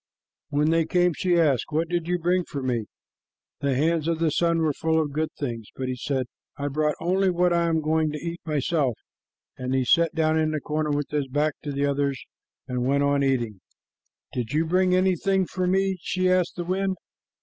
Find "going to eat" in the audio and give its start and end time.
7.81-8.41